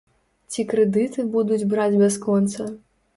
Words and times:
Ці 0.53 0.63
крэдыты 0.71 1.25
будуць 1.35 1.67
браць 1.73 1.99
бясконца? 2.01 2.67